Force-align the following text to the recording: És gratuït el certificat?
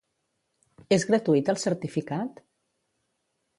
És 0.97 1.05
gratuït 1.09 1.53
el 1.53 1.61
certificat? 1.65 2.43